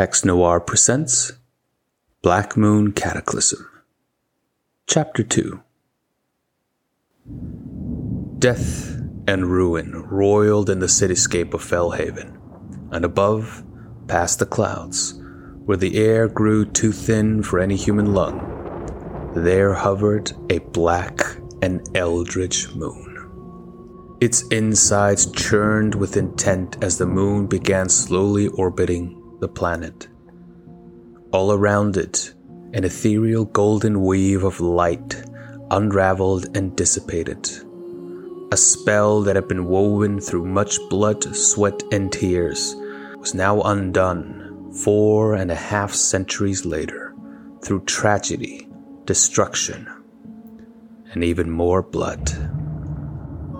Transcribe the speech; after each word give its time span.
Hex 0.00 0.24
Noir 0.24 0.60
presents 0.60 1.32
Black 2.22 2.56
Moon 2.56 2.92
Cataclysm. 2.92 3.68
Chapter 4.86 5.22
2 5.22 5.60
Death 8.38 8.98
and 9.28 9.48
ruin 9.48 9.92
roiled 10.08 10.70
in 10.70 10.78
the 10.78 10.86
cityscape 10.86 11.52
of 11.52 11.62
Fellhaven, 11.62 12.40
and 12.90 13.04
above, 13.04 13.62
past 14.08 14.38
the 14.38 14.46
clouds, 14.46 15.20
where 15.66 15.76
the 15.76 15.98
air 15.98 16.28
grew 16.28 16.64
too 16.64 16.92
thin 16.92 17.42
for 17.42 17.58
any 17.58 17.76
human 17.76 18.14
lung, 18.14 19.32
there 19.36 19.74
hovered 19.74 20.32
a 20.48 20.60
black 20.60 21.20
and 21.60 21.86
eldritch 21.94 22.74
moon. 22.74 24.16
Its 24.22 24.48
insides 24.48 25.30
churned 25.32 25.94
with 25.94 26.16
intent 26.16 26.82
as 26.82 26.96
the 26.96 27.04
moon 27.04 27.46
began 27.46 27.90
slowly 27.90 28.48
orbiting 28.48 29.19
the 29.40 29.48
planet. 29.48 30.08
All 31.32 31.52
around 31.52 31.96
it, 31.96 32.34
an 32.72 32.84
ethereal 32.84 33.44
golden 33.44 34.02
weave 34.02 34.44
of 34.44 34.60
light 34.60 35.22
unraveled 35.70 36.56
and 36.56 36.76
dissipated. 36.76 37.48
A 38.52 38.56
spell 38.56 39.22
that 39.22 39.36
had 39.36 39.48
been 39.48 39.66
woven 39.66 40.20
through 40.20 40.44
much 40.44 40.78
blood, 40.88 41.22
sweat, 41.34 41.82
and 41.92 42.12
tears 42.12 42.74
was 43.16 43.34
now 43.34 43.60
undone 43.62 44.72
four 44.84 45.34
and 45.34 45.50
a 45.50 45.54
half 45.54 45.92
centuries 45.92 46.64
later 46.64 47.14
through 47.62 47.84
tragedy, 47.84 48.68
destruction, 49.04 49.88
and 51.12 51.22
even 51.22 51.50
more 51.50 51.82
blood. 51.82 52.30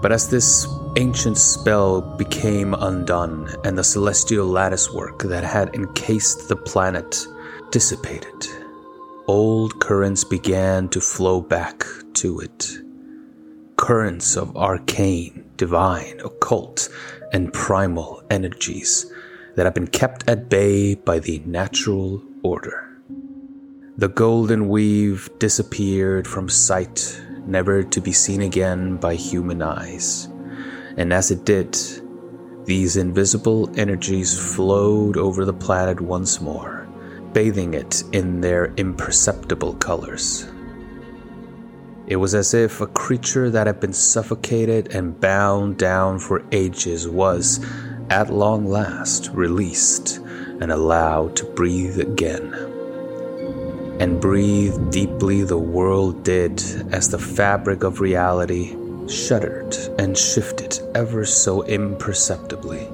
But 0.03 0.13
as 0.13 0.31
this 0.31 0.67
ancient 0.97 1.39
spell 1.39 2.01
became 2.01 2.75
undone 2.75 3.49
and 3.65 3.79
the 3.79 3.85
celestial 3.85 4.47
latticework 4.47 5.23
that 5.23 5.45
had 5.45 5.75
encased 5.75 6.49
the 6.49 6.57
planet 6.57 7.27
dissipated, 7.71 8.49
old 9.29 9.79
currents 9.81 10.25
began 10.25 10.89
to 10.89 11.01
flow 11.01 11.41
back 11.41 11.87
to 12.15 12.41
it. 12.41 12.71
Currents 13.77 14.37
of 14.37 14.57
arcane, 14.57 15.45
divine, 15.57 16.21
occult, 16.21 16.89
and 17.33 17.53
primal 17.53 18.23
energies 18.31 19.07
that 19.55 19.67
have 19.67 19.75
been 19.75 19.87
kept 19.87 20.29
at 20.29 20.49
bay 20.49 20.95
by 20.95 21.19
the 21.19 21.41
natural 21.47 22.23
order. 22.43 22.89
The 23.97 24.09
golden 24.09 24.69
weave 24.69 25.31
disappeared 25.39 26.27
from 26.27 26.49
sight 26.49 27.21
never 27.47 27.83
to 27.83 28.01
be 28.01 28.13
seen 28.13 28.41
again 28.41 28.97
by 28.97 29.15
human 29.15 29.63
eyes. 29.63 30.30
And 30.97 31.13
as 31.13 31.31
it 31.31 31.45
did, 31.45 31.77
these 32.65 32.97
invisible 32.97 33.71
energies 33.79 34.39
flowed 34.39 35.17
over 35.17 35.45
the 35.45 35.53
planet 35.53 36.01
once 36.01 36.41
more, 36.41 36.87
bathing 37.33 37.75
it 37.75 38.03
in 38.13 38.41
their 38.41 38.73
imperceptible 38.77 39.75
colors. 39.75 40.47
It 42.07 42.17
was 42.17 42.35
as 42.35 42.55
if 42.55 42.81
a 42.81 42.87
creature 42.87 43.51
that 43.51 43.67
had 43.67 43.81
been 43.81 43.93
suffocated 43.93 44.95
and 44.95 45.19
bound 45.21 45.79
down 45.79 46.19
for 46.19 46.45
ages 46.53 47.09
was, 47.09 47.65
at 48.11 48.33
long 48.33 48.67
last, 48.67 49.31
released 49.33 50.17
and 50.61 50.73
allowed 50.73 51.37
to 51.37 51.45
breathe 51.45 52.01
again 52.01 52.53
and 54.01 54.19
breathe 54.19 54.91
deeply 54.91 55.43
the 55.43 55.59
world 55.59 56.25
did 56.25 56.59
as 56.91 57.11
the 57.11 57.19
fabric 57.19 57.83
of 57.83 58.01
reality 58.01 58.75
shuddered 59.11 59.77
and 59.99 60.17
shifted 60.17 60.79
ever 60.95 61.25
so 61.25 61.63
imperceptibly. 61.65 62.89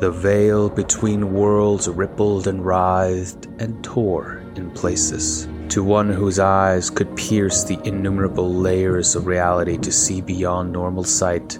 The 0.00 0.10
veil 0.10 0.70
between 0.70 1.34
worlds 1.34 1.88
rippled 1.88 2.46
and 2.46 2.64
writhed 2.64 3.46
and 3.58 3.84
tore 3.84 4.42
in 4.56 4.70
places. 4.70 5.46
To 5.68 5.84
one 5.84 6.08
whose 6.08 6.38
eyes 6.38 6.90
could 6.90 7.14
pierce 7.16 7.64
the 7.64 7.78
innumerable 7.84 8.52
layers 8.52 9.14
of 9.14 9.26
reality 9.26 9.76
to 9.78 9.92
see 9.92 10.20
beyond 10.20 10.72
normal 10.72 11.04
sight, 11.04 11.58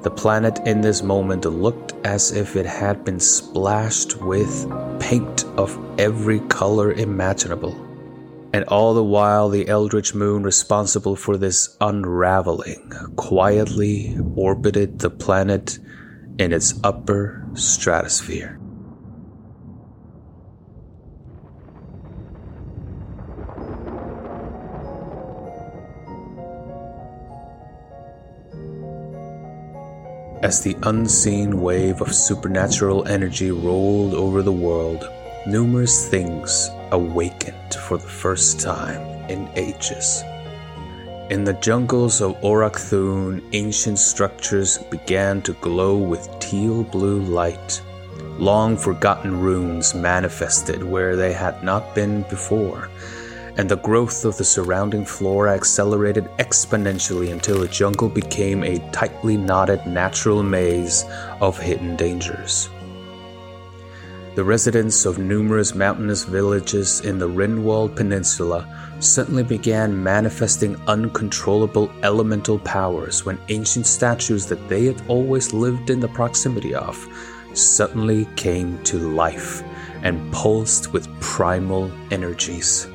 the 0.00 0.10
planet 0.10 0.58
in 0.66 0.80
this 0.80 1.02
moment 1.02 1.44
looked 1.44 1.92
as 2.04 2.32
if 2.32 2.56
it 2.56 2.66
had 2.66 3.04
been 3.04 3.20
splashed 3.20 4.20
with 4.20 4.66
paint 4.98 5.44
of 5.56 5.78
every 5.98 6.40
color 6.40 6.92
imaginable 6.92 7.91
and 8.52 8.64
all 8.64 8.92
the 8.94 9.02
while 9.02 9.48
the 9.48 9.68
eldritch 9.68 10.14
moon 10.14 10.42
responsible 10.42 11.16
for 11.16 11.36
this 11.36 11.76
unraveling 11.80 12.92
quietly 13.16 14.16
orbited 14.36 14.98
the 14.98 15.10
planet 15.10 15.78
in 16.38 16.52
its 16.52 16.78
upper 16.84 17.46
stratosphere. 17.54 18.58
As 30.42 30.62
the 30.62 30.76
unseen 30.82 31.60
wave 31.60 32.00
of 32.02 32.12
supernatural 32.12 33.06
energy 33.06 33.52
rolled 33.52 34.12
over 34.12 34.42
the 34.42 34.52
world, 34.52 35.08
numerous 35.46 36.08
things 36.08 36.70
awakened 36.92 37.74
for 37.88 37.96
the 37.96 38.08
first 38.08 38.60
time 38.60 39.00
in 39.28 39.48
ages. 39.56 40.22
In 41.30 41.44
the 41.44 41.54
jungles 41.54 42.20
of 42.20 42.40
Orakthun, 42.42 43.42
ancient 43.52 43.98
structures 43.98 44.78
began 44.78 45.42
to 45.42 45.54
glow 45.54 45.96
with 45.96 46.28
teal 46.38 46.84
blue 46.84 47.20
light. 47.20 47.82
Long 48.38 48.76
forgotten 48.76 49.40
runes 49.40 49.94
manifested 49.94 50.82
where 50.84 51.16
they 51.16 51.32
had 51.32 51.62
not 51.64 51.94
been 51.94 52.22
before, 52.22 52.88
and 53.56 53.68
the 53.68 53.76
growth 53.76 54.24
of 54.24 54.36
the 54.36 54.44
surrounding 54.44 55.04
flora 55.04 55.54
accelerated 55.54 56.24
exponentially 56.38 57.32
until 57.32 57.60
the 57.60 57.68
jungle 57.68 58.08
became 58.08 58.62
a 58.62 58.78
tightly 58.92 59.36
knotted 59.36 59.84
natural 59.86 60.42
maze 60.42 61.04
of 61.40 61.58
hidden 61.58 61.96
dangers. 61.96 62.68
The 64.34 64.42
residents 64.42 65.04
of 65.04 65.18
numerous 65.18 65.74
mountainous 65.74 66.24
villages 66.24 67.02
in 67.02 67.18
the 67.18 67.28
Rinwald 67.28 67.94
Peninsula 67.94 68.66
suddenly 68.98 69.42
began 69.42 70.02
manifesting 70.02 70.80
uncontrollable 70.86 71.92
elemental 72.02 72.58
powers 72.58 73.26
when 73.26 73.38
ancient 73.50 73.86
statues 73.86 74.46
that 74.46 74.70
they 74.70 74.86
had 74.86 75.02
always 75.06 75.52
lived 75.52 75.90
in 75.90 76.00
the 76.00 76.08
proximity 76.08 76.74
of 76.74 76.96
suddenly 77.52 78.24
came 78.36 78.82
to 78.84 78.96
life 79.12 79.62
and 80.02 80.32
pulsed 80.32 80.94
with 80.94 81.12
primal 81.20 81.92
energies. 82.10 82.88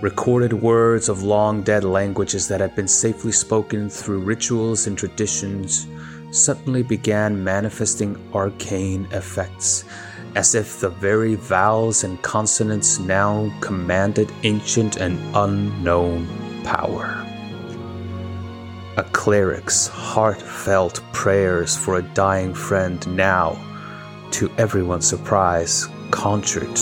Recorded 0.00 0.54
words 0.54 1.10
of 1.10 1.24
long 1.24 1.62
dead 1.62 1.84
languages 1.84 2.48
that 2.48 2.62
had 2.62 2.74
been 2.74 2.88
safely 2.88 3.32
spoken 3.32 3.90
through 3.90 4.20
rituals 4.20 4.86
and 4.86 4.96
traditions 4.96 5.86
suddenly 6.34 6.82
began 6.82 7.44
manifesting 7.44 8.16
arcane 8.34 9.06
effects, 9.12 9.84
as 10.34 10.54
if 10.54 10.80
the 10.80 10.88
very 10.88 11.36
vowels 11.36 12.02
and 12.02 12.20
consonants 12.22 12.98
now 12.98 13.52
commanded 13.60 14.32
ancient 14.42 14.96
and 14.96 15.18
unknown 15.36 16.26
power. 16.64 17.20
A 18.96 19.04
cleric's 19.12 19.86
heartfelt 19.86 21.00
prayers 21.12 21.76
for 21.76 21.98
a 21.98 22.14
dying 22.14 22.52
friend 22.52 23.06
now, 23.16 23.56
to 24.32 24.50
everyone's 24.58 25.06
surprise, 25.06 25.86
conjured 26.10 26.80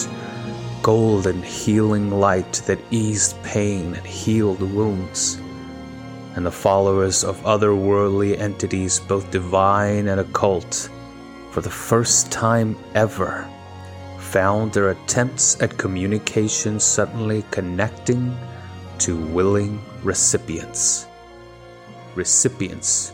golden 0.82 1.42
healing 1.42 2.10
light 2.10 2.54
that 2.66 2.78
eased 2.90 3.40
pain 3.42 3.94
and 3.94 4.06
healed 4.06 4.60
wounds 4.60 5.41
and 6.34 6.46
the 6.46 6.50
followers 6.50 7.24
of 7.24 7.44
other 7.44 7.74
worldly 7.74 8.38
entities, 8.38 9.00
both 9.00 9.30
divine 9.30 10.08
and 10.08 10.20
occult, 10.20 10.88
for 11.50 11.60
the 11.60 11.70
first 11.70 12.32
time 12.32 12.76
ever, 12.94 13.48
found 14.18 14.72
their 14.72 14.90
attempts 14.90 15.60
at 15.60 15.76
communication 15.76 16.80
suddenly 16.80 17.44
connecting 17.50 18.34
to 18.98 19.16
willing 19.26 19.78
recipients. 20.02 21.06
Recipients 22.14 23.12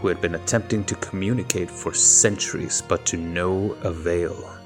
who 0.00 0.08
had 0.08 0.20
been 0.20 0.34
attempting 0.34 0.84
to 0.84 0.94
communicate 0.96 1.70
for 1.70 1.92
centuries 1.92 2.82
but 2.86 3.04
to 3.06 3.16
no 3.16 3.72
avail. 3.82 4.56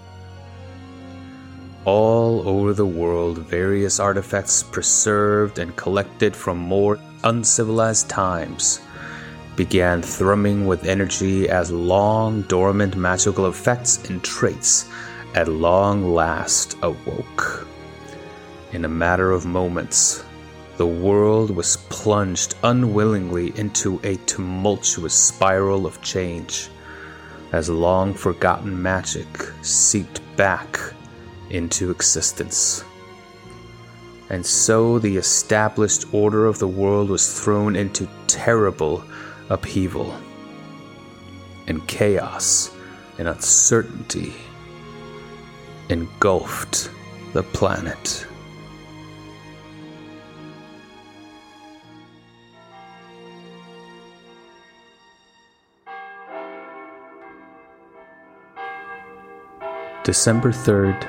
All 1.84 2.48
over 2.48 2.72
the 2.72 2.86
world, 2.86 3.38
various 3.38 4.00
artifacts 4.00 4.62
preserved 4.62 5.58
and 5.58 5.76
collected 5.76 6.34
from 6.34 6.58
more 6.58 6.98
uncivilized 7.24 8.08
times 8.08 8.80
began 9.56 10.02
thrumming 10.02 10.66
with 10.66 10.86
energy 10.86 11.48
as 11.48 11.70
long 11.70 12.42
dormant 12.42 12.96
magical 12.96 13.46
effects 13.46 14.08
and 14.08 14.22
traits 14.22 14.88
at 15.34 15.48
long 15.48 16.14
last 16.14 16.76
awoke. 16.82 17.66
In 18.72 18.84
a 18.84 18.88
matter 18.88 19.30
of 19.30 19.46
moments, 19.46 20.24
the 20.76 20.86
world 20.86 21.50
was 21.50 21.76
plunged 21.88 22.56
unwillingly 22.64 23.56
into 23.56 24.00
a 24.02 24.16
tumultuous 24.26 25.14
spiral 25.14 25.86
of 25.86 26.02
change, 26.02 26.68
as 27.52 27.70
long 27.70 28.12
forgotten 28.12 28.82
magic 28.82 29.28
seeped 29.62 30.20
back 30.36 30.80
into 31.50 31.92
existence. 31.92 32.84
And 34.30 34.44
so 34.44 34.98
the 34.98 35.16
established 35.16 36.12
order 36.12 36.46
of 36.46 36.58
the 36.58 36.68
world 36.68 37.10
was 37.10 37.40
thrown 37.40 37.76
into 37.76 38.08
terrible 38.26 39.04
upheaval, 39.50 40.14
and 41.66 41.86
chaos 41.86 42.74
and 43.18 43.28
uncertainty 43.28 44.32
engulfed 45.88 46.90
the 47.32 47.42
planet. 47.42 48.26
December 60.02 60.52
3rd, 60.52 61.06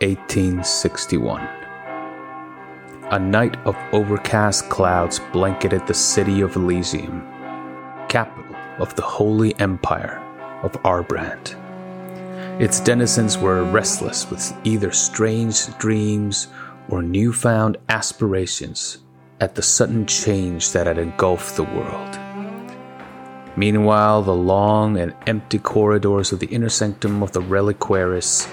1861. 0.00 1.67
A 3.10 3.18
night 3.18 3.56
of 3.64 3.74
overcast 3.94 4.68
clouds 4.68 5.18
blanketed 5.32 5.86
the 5.86 5.94
city 5.94 6.42
of 6.42 6.56
Elysium, 6.56 7.26
capital 8.06 8.54
of 8.78 8.94
the 8.96 9.02
Holy 9.02 9.58
Empire 9.58 10.18
of 10.62 10.72
Arbrand. 10.82 11.56
Its 12.60 12.80
denizens 12.80 13.38
were 13.38 13.64
restless 13.64 14.30
with 14.30 14.52
either 14.62 14.92
strange 14.92 15.74
dreams 15.78 16.48
or 16.90 17.00
newfound 17.00 17.78
aspirations 17.88 18.98
at 19.40 19.54
the 19.54 19.62
sudden 19.62 20.04
change 20.04 20.72
that 20.72 20.86
had 20.86 20.98
engulfed 20.98 21.56
the 21.56 21.64
world. 21.64 22.18
Meanwhile, 23.56 24.20
the 24.24 24.34
long 24.34 24.98
and 24.98 25.14
empty 25.26 25.58
corridors 25.58 26.30
of 26.30 26.40
the 26.40 26.48
inner 26.48 26.68
sanctum 26.68 27.22
of 27.22 27.32
the 27.32 27.40
reliquaries 27.40 28.46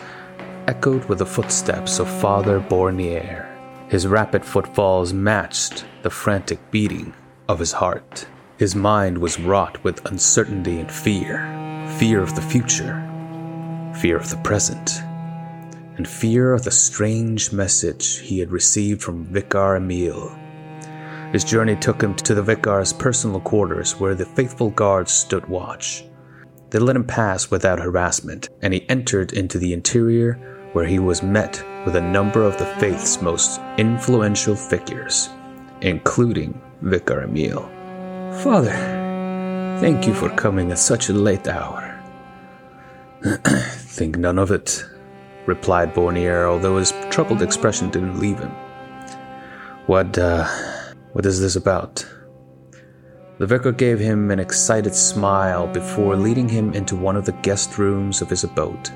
echoed 0.69 1.03
with 1.09 1.19
the 1.19 1.25
footsteps 1.25 1.99
of 1.99 2.07
Father 2.21 2.61
Bornier. 2.61 3.44
His 3.87 4.07
rapid 4.07 4.43
footfalls 4.43 5.13
matched 5.13 5.85
the 6.03 6.09
frantic 6.09 6.59
beating 6.71 7.13
of 7.47 7.59
his 7.59 7.73
heart. 7.73 8.27
His 8.57 8.75
mind 8.75 9.17
was 9.17 9.39
wrought 9.39 9.83
with 9.83 10.05
uncertainty 10.05 10.79
and 10.79 10.91
fear 10.91 11.51
fear 11.99 12.21
of 12.21 12.35
the 12.35 12.41
future, 12.41 12.95
fear 14.01 14.17
of 14.17 14.29
the 14.29 14.37
present, 14.37 15.01
and 15.97 16.07
fear 16.07 16.51
of 16.51 16.63
the 16.63 16.71
strange 16.71 17.53
message 17.53 18.19
he 18.19 18.39
had 18.39 18.51
received 18.51 19.01
from 19.01 19.25
Vicar 19.25 19.75
Emile 19.75 20.35
his 21.35 21.43
journey 21.43 21.75
took 21.75 22.01
him 22.01 22.15
to 22.15 22.33
the 22.33 22.41
vicar's 22.41 22.93
personal 22.93 23.41
quarters 23.41 23.99
where 23.99 24.15
the 24.15 24.25
faithful 24.25 24.69
guards 24.69 25.11
stood 25.11 25.45
watch. 25.47 26.05
They 26.69 26.79
let 26.79 26.95
him 26.95 27.03
pass 27.03 27.51
without 27.51 27.77
harassment, 27.77 28.47
and 28.61 28.73
he 28.73 28.89
entered 28.89 29.33
into 29.33 29.57
the 29.57 29.73
interior 29.73 30.69
where 30.71 30.85
he 30.85 30.97
was 30.97 31.21
met 31.21 31.61
with 31.85 31.95
a 31.95 32.01
number 32.01 32.43
of 32.43 32.57
the 32.57 32.65
faith's 32.79 33.21
most 33.21 33.61
influential 33.77 34.55
figures, 34.55 35.29
including 35.81 36.59
Vicar 36.81 37.21
Emile. 37.21 37.69
Father, 38.41 38.73
thank 39.79 40.07
you 40.07 40.13
for 40.13 40.29
coming 40.29 40.71
at 40.71 40.79
such 40.79 41.09
a 41.09 41.13
late 41.13 41.47
hour. 41.47 42.01
Think 43.23 44.17
none 44.17 44.39
of 44.39 44.51
it, 44.51 44.83
replied 45.45 45.93
Bornier, 45.93 46.49
although 46.49 46.77
his 46.77 46.93
troubled 47.09 47.41
expression 47.41 47.89
didn't 47.89 48.19
leave 48.19 48.39
him. 48.39 48.51
What, 49.85 50.17
uh, 50.17 50.47
what 51.13 51.25
is 51.25 51.39
this 51.39 51.55
about? 51.55 52.05
The 53.37 53.45
vicar 53.45 53.71
gave 53.71 53.99
him 53.99 54.31
an 54.31 54.39
excited 54.39 54.95
smile 54.95 55.67
before 55.67 56.15
leading 56.15 56.47
him 56.47 56.73
into 56.73 56.95
one 56.95 57.17
of 57.17 57.25
the 57.25 57.33
guest 57.43 57.77
rooms 57.77 58.21
of 58.21 58.29
his 58.29 58.43
abode. 58.43 58.89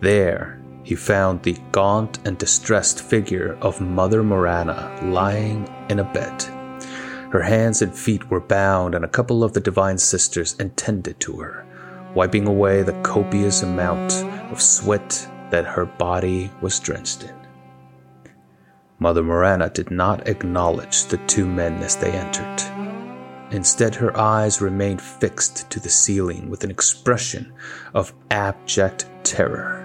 There, 0.00 0.60
he 0.84 0.94
found 0.94 1.42
the 1.42 1.56
gaunt 1.72 2.18
and 2.26 2.38
distressed 2.38 3.02
figure 3.02 3.58
of 3.60 3.80
Mother 3.80 4.22
Morana 4.22 4.96
lying 5.02 5.68
in 5.88 5.98
a 5.98 6.04
bed. 6.04 6.42
Her 7.32 7.42
hands 7.42 7.82
and 7.82 7.92
feet 7.92 8.30
were 8.30 8.40
bound, 8.40 8.94
and 8.94 9.04
a 9.04 9.08
couple 9.08 9.42
of 9.42 9.54
the 9.54 9.60
divine 9.60 9.98
sisters 9.98 10.54
attended 10.60 11.18
to 11.20 11.38
her, 11.38 11.66
wiping 12.14 12.46
away 12.46 12.82
the 12.82 13.00
copious 13.02 13.62
amount 13.62 14.12
of 14.52 14.62
sweat 14.62 15.28
that 15.50 15.64
her 15.64 15.86
body 15.86 16.50
was 16.60 16.78
drenched 16.78 17.24
in. 17.24 17.34
Mother 18.98 19.22
Morana 19.22 19.70
did 19.70 19.90
not 19.90 20.28
acknowledge 20.28 21.06
the 21.06 21.18
two 21.26 21.46
men 21.46 21.82
as 21.82 21.96
they 21.96 22.12
entered. 22.12 22.62
Instead, 23.50 23.94
her 23.94 24.16
eyes 24.16 24.60
remained 24.60 25.00
fixed 25.00 25.68
to 25.70 25.80
the 25.80 25.88
ceiling 25.88 26.48
with 26.48 26.64
an 26.64 26.70
expression 26.70 27.52
of 27.94 28.14
abject 28.30 29.08
terror. 29.22 29.83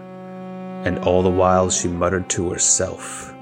And 0.86 1.00
all 1.00 1.24
the 1.24 1.30
while 1.30 1.70
she 1.70 1.88
muttered 1.88 2.30
to 2.32 2.50
herself. 2.50 3.34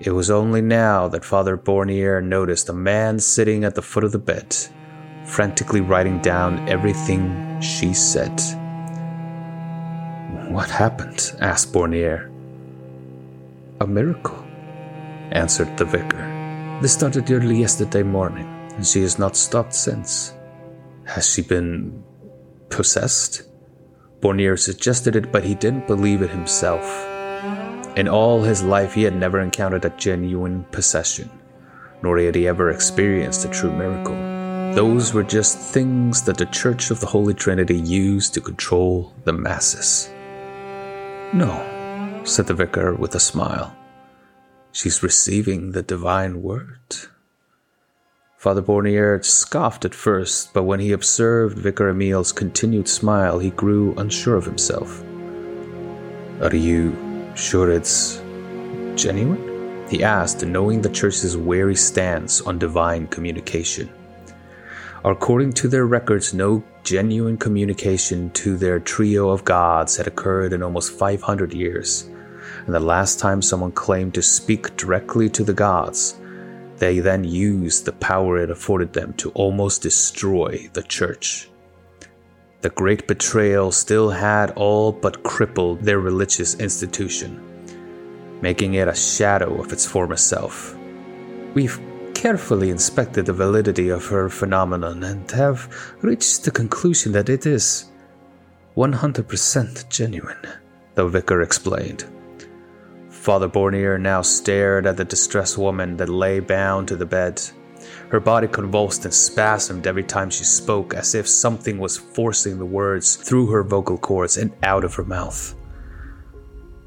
It 0.00 0.10
was 0.10 0.30
only 0.30 0.60
now 0.60 1.08
that 1.08 1.24
Father 1.24 1.56
Bornier 1.56 2.22
noticed 2.22 2.68
a 2.68 2.74
man 2.74 3.18
sitting 3.18 3.64
at 3.64 3.74
the 3.74 3.82
foot 3.82 4.04
of 4.04 4.12
the 4.12 4.18
bed, 4.18 4.54
frantically 5.24 5.80
writing 5.80 6.20
down 6.20 6.68
everything 6.68 7.60
she 7.60 7.94
said. 7.94 8.38
What 10.50 10.70
happened? 10.70 11.32
asked 11.40 11.72
Bornier. 11.72 12.30
A 13.80 13.86
miracle 13.86 14.44
answered 15.32 15.76
the 15.76 15.84
vicar. 15.84 16.78
This 16.82 16.92
started 16.92 17.30
early 17.30 17.60
yesterday 17.60 18.02
morning, 18.02 18.46
and 18.74 18.86
she 18.86 19.00
has 19.02 19.18
not 19.18 19.36
stopped 19.36 19.74
since. 19.74 20.34
Has 21.04 21.32
she 21.32 21.40
been 21.40 22.04
possessed? 22.68 23.44
Bornier 24.26 24.58
suggested 24.58 25.14
it, 25.14 25.30
but 25.30 25.44
he 25.44 25.54
didn't 25.54 25.86
believe 25.86 26.20
it 26.20 26.30
himself. 26.30 26.84
In 27.96 28.08
all 28.08 28.42
his 28.42 28.64
life, 28.64 28.92
he 28.92 29.04
had 29.04 29.14
never 29.14 29.38
encountered 29.40 29.84
a 29.84 29.90
genuine 29.90 30.64
possession, 30.72 31.30
nor 32.02 32.18
had 32.18 32.34
he 32.34 32.48
ever 32.48 32.72
experienced 32.72 33.44
a 33.44 33.48
true 33.50 33.70
miracle. 33.70 34.16
Those 34.74 35.14
were 35.14 35.22
just 35.22 35.58
things 35.58 36.22
that 36.22 36.38
the 36.38 36.46
Church 36.46 36.90
of 36.90 36.98
the 36.98 37.06
Holy 37.06 37.34
Trinity 37.34 37.76
used 37.76 38.34
to 38.34 38.40
control 38.40 39.14
the 39.22 39.32
masses. 39.32 40.10
No, 41.32 42.20
said 42.24 42.48
the 42.48 42.54
vicar 42.54 42.96
with 42.96 43.14
a 43.14 43.20
smile. 43.20 43.76
She's 44.72 45.04
receiving 45.04 45.70
the 45.70 45.84
divine 45.84 46.42
word. 46.42 46.80
Father 48.36 48.62
Bornier 48.62 49.24
scoffed 49.24 49.84
at 49.84 49.94
first, 49.94 50.52
but 50.52 50.64
when 50.64 50.78
he 50.78 50.92
observed 50.92 51.58
Vicar 51.58 51.88
Emile's 51.88 52.32
continued 52.32 52.86
smile, 52.86 53.38
he 53.38 53.50
grew 53.50 53.94
unsure 53.96 54.36
of 54.36 54.44
himself. 54.44 55.02
Are 56.40 56.54
you 56.54 56.94
sure 57.34 57.70
it's 57.70 58.18
genuine? 58.94 59.86
He 59.88 60.04
asked, 60.04 60.44
knowing 60.44 60.82
the 60.82 60.88
church's 60.90 61.36
wary 61.36 61.76
stance 61.76 62.40
on 62.42 62.58
divine 62.58 63.06
communication. 63.06 63.90
According 65.04 65.54
to 65.54 65.68
their 65.68 65.86
records, 65.86 66.34
no 66.34 66.62
genuine 66.84 67.38
communication 67.38 68.30
to 68.30 68.56
their 68.56 68.80
trio 68.80 69.30
of 69.30 69.44
gods 69.44 69.96
had 69.96 70.06
occurred 70.06 70.52
in 70.52 70.62
almost 70.62 70.92
500 70.98 71.54
years 71.54 72.10
and 72.64 72.74
the 72.74 72.80
last 72.80 73.18
time 73.18 73.42
someone 73.42 73.72
claimed 73.72 74.14
to 74.14 74.22
speak 74.22 74.76
directly 74.76 75.28
to 75.30 75.44
the 75.44 75.52
gods, 75.52 76.18
they 76.78 77.00
then 77.00 77.24
used 77.24 77.84
the 77.84 77.92
power 77.92 78.38
it 78.38 78.50
afforded 78.50 78.92
them 78.92 79.12
to 79.14 79.30
almost 79.30 79.82
destroy 79.82 80.68
the 80.72 80.82
church. 80.82 81.48
The 82.62 82.70
great 82.70 83.06
betrayal 83.06 83.70
still 83.72 84.10
had 84.10 84.50
all 84.52 84.92
but 84.92 85.22
crippled 85.22 85.82
their 85.82 86.00
religious 86.00 86.54
institution, 86.56 87.40
making 88.40 88.74
it 88.74 88.88
a 88.88 88.94
shadow 88.94 89.60
of 89.60 89.72
its 89.72 89.86
former 89.86 90.16
self. 90.16 90.76
We've 91.54 91.80
carefully 92.14 92.70
inspected 92.70 93.26
the 93.26 93.32
validity 93.32 93.88
of 93.90 94.06
her 94.06 94.28
phenomenon 94.28 95.04
and 95.04 95.30
have 95.30 95.68
reached 96.02 96.44
the 96.44 96.50
conclusion 96.50 97.12
that 97.12 97.28
it 97.28 97.46
is 97.46 97.90
100% 98.76 99.88
genuine, 99.88 100.46
the 100.94 101.06
vicar 101.06 101.42
explained. 101.42 102.04
Father 103.26 103.48
Bornier 103.48 104.00
now 104.00 104.22
stared 104.22 104.86
at 104.86 104.96
the 104.96 105.04
distressed 105.04 105.58
woman 105.58 105.96
that 105.96 106.08
lay 106.08 106.38
bound 106.38 106.86
to 106.86 106.94
the 106.94 107.04
bed. 107.04 107.42
Her 108.08 108.20
body 108.20 108.46
convulsed 108.46 109.04
and 109.04 109.12
spasmed 109.12 109.88
every 109.88 110.04
time 110.04 110.30
she 110.30 110.44
spoke, 110.44 110.94
as 110.94 111.12
if 111.12 111.26
something 111.26 111.78
was 111.78 111.96
forcing 111.96 112.56
the 112.56 112.64
words 112.64 113.16
through 113.16 113.48
her 113.48 113.64
vocal 113.64 113.98
cords 113.98 114.36
and 114.36 114.52
out 114.62 114.84
of 114.84 114.94
her 114.94 115.02
mouth. 115.02 115.56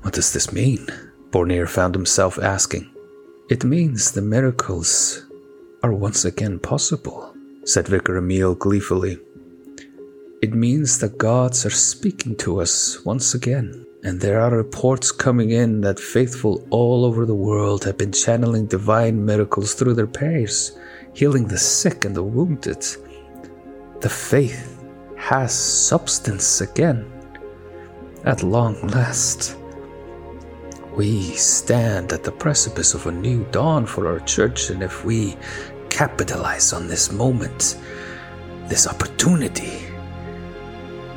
What 0.01 0.13
does 0.13 0.31
this 0.31 0.53
mean? 0.53 0.87
Bornier 1.29 1.67
found 1.67 1.93
himself 1.93 2.39
asking. 2.39 2.89
It 3.49 3.65
means 3.65 4.13
the 4.13 4.21
miracles 4.21 5.25
are 5.83 5.91
once 5.91 6.23
again 6.23 6.59
possible, 6.59 7.35
said 7.65 7.89
Vicar 7.89 8.17
Emile 8.17 8.55
gleefully. 8.55 9.19
It 10.41 10.53
means 10.53 10.99
the 10.99 11.09
gods 11.09 11.65
are 11.65 11.69
speaking 11.69 12.37
to 12.37 12.61
us 12.61 13.03
once 13.03 13.33
again. 13.33 13.85
And 14.01 14.21
there 14.21 14.39
are 14.39 14.55
reports 14.55 15.11
coming 15.11 15.51
in 15.51 15.81
that 15.81 15.99
faithful 15.99 16.65
all 16.69 17.03
over 17.03 17.25
the 17.25 17.35
world 17.35 17.83
have 17.83 17.97
been 17.97 18.13
channeling 18.13 18.65
divine 18.65 19.25
miracles 19.25 19.73
through 19.73 19.95
their 19.95 20.07
prayers, 20.07 20.77
healing 21.13 21.47
the 21.47 21.57
sick 21.57 22.05
and 22.05 22.15
the 22.15 22.23
wounded. 22.23 22.85
The 23.99 24.09
faith 24.09 24.81
has 25.17 25.53
substance 25.53 26.61
again. 26.61 27.11
At 28.23 28.41
long 28.41 28.79
last, 28.87 29.57
we 30.95 31.31
stand 31.31 32.13
at 32.13 32.23
the 32.23 32.31
precipice 32.31 32.93
of 32.93 33.07
a 33.07 33.11
new 33.11 33.43
dawn 33.51 33.85
for 33.85 34.07
our 34.07 34.19
church, 34.21 34.69
and 34.69 34.81
if 34.81 35.03
we 35.03 35.35
capitalize 35.89 36.71
on 36.71 36.87
this 36.87 37.11
moment, 37.11 37.77
this 38.67 38.87
opportunity, 38.87 39.88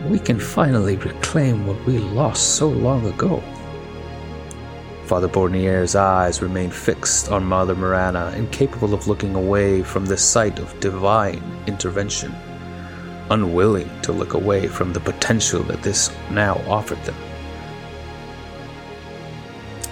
we 0.08 0.18
can 0.18 0.38
finally 0.38 0.96
reclaim 0.96 1.66
what 1.66 1.84
we 1.86 1.98
lost 1.98 2.56
so 2.56 2.68
long 2.68 3.06
ago. 3.06 3.42
Father 5.06 5.28
Bornier's 5.28 5.94
eyes 5.94 6.42
remained 6.42 6.74
fixed 6.74 7.30
on 7.30 7.44
Mother 7.44 7.74
Morana, 7.74 8.32
incapable 8.36 8.94
of 8.94 9.08
looking 9.08 9.34
away 9.34 9.82
from 9.82 10.06
this 10.06 10.24
sight 10.24 10.58
of 10.58 10.78
divine 10.80 11.42
intervention, 11.66 12.34
unwilling 13.30 13.90
to 14.02 14.12
look 14.12 14.34
away 14.34 14.66
from 14.68 14.92
the 14.92 15.00
potential 15.00 15.62
that 15.64 15.82
this 15.82 16.10
now 16.30 16.54
offered 16.66 17.02
them. 17.04 17.16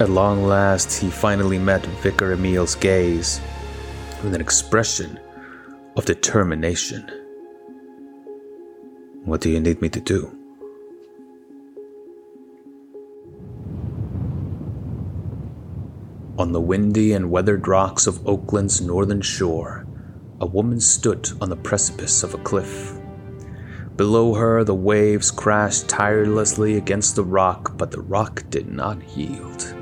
At 0.01 0.09
long 0.09 0.45
last, 0.45 0.99
he 0.99 1.11
finally 1.11 1.59
met 1.59 1.85
Vicar 1.85 2.33
Emile's 2.33 2.75
gaze 2.75 3.41
with 4.25 4.35
an 4.35 4.41
expression 4.41 5.21
of 5.97 6.07
determination. 6.07 7.20
What 9.31 9.43
do 9.43 9.49
you 9.49 9.61
need 9.61 9.81
me 9.81 9.89
to 9.91 10.01
do? 10.01 10.37
On 16.37 16.51
the 16.51 16.61
windy 16.61 17.13
and 17.13 17.31
weathered 17.31 17.69
rocks 17.69 18.09
of 18.09 18.27
Oakland's 18.27 18.81
northern 18.81 19.21
shore, 19.21 19.87
a 20.41 20.47
woman 20.47 20.81
stood 20.81 21.31
on 21.41 21.49
the 21.49 21.55
precipice 21.55 22.25
of 22.25 22.35
a 22.35 22.39
cliff. 22.39 22.99
Below 23.95 24.35
her, 24.35 24.65
the 24.65 24.75
waves 24.75 25.31
crashed 25.31 25.89
tirelessly 25.89 26.77
against 26.77 27.15
the 27.15 27.23
rock, 27.23 27.79
but 27.79 27.93
the 27.93 28.03
rock 28.03 28.43
did 28.51 28.67
not 28.67 29.17
yield. 29.17 29.73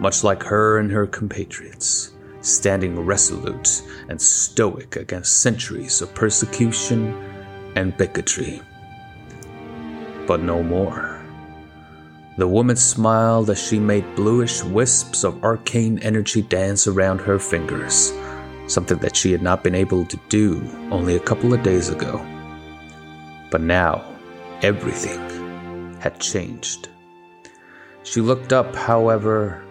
Much 0.00 0.24
like 0.24 0.42
her 0.42 0.78
and 0.78 0.90
her 0.90 1.06
compatriots, 1.06 2.12
standing 2.40 2.98
resolute 2.98 3.82
and 4.08 4.18
stoic 4.18 4.96
against 4.96 5.42
centuries 5.42 6.00
of 6.00 6.14
persecution 6.14 7.12
and 7.76 7.94
bigotry. 7.98 8.62
But 10.26 10.42
no 10.42 10.62
more. 10.62 11.20
The 12.36 12.48
woman 12.48 12.76
smiled 12.76 13.50
as 13.50 13.62
she 13.62 13.78
made 13.78 14.14
bluish 14.14 14.62
wisps 14.62 15.24
of 15.24 15.42
arcane 15.44 15.98
energy 15.98 16.42
dance 16.42 16.86
around 16.86 17.20
her 17.20 17.38
fingers, 17.38 18.12
something 18.66 18.98
that 18.98 19.16
she 19.16 19.32
had 19.32 19.42
not 19.42 19.64
been 19.64 19.74
able 19.74 20.06
to 20.06 20.20
do 20.28 20.62
only 20.90 21.16
a 21.16 21.20
couple 21.20 21.52
of 21.52 21.62
days 21.62 21.88
ago. 21.88 22.24
But 23.50 23.60
now, 23.60 24.04
everything 24.62 25.98
had 26.00 26.20
changed. 26.20 26.88
She 28.04 28.20
looked 28.20 28.52
up, 28.52 28.74
however, 28.74 29.62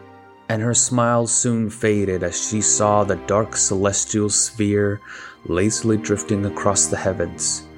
and 0.49 0.61
her 0.61 0.73
smile 0.73 1.27
soon 1.27 1.69
faded 1.69 2.23
as 2.23 2.49
she 2.49 2.61
saw 2.61 3.03
the 3.03 3.15
dark 3.15 3.55
celestial 3.55 4.29
sphere 4.29 4.99
lazily 5.45 5.97
drifting 5.97 6.45
across 6.45 6.87
the 6.87 6.97
heavens. 6.97 7.68